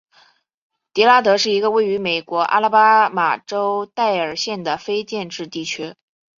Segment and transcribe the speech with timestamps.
[0.93, 5.93] 迪拉德是一个位于美国阿拉巴马州戴尔县的非建制地区。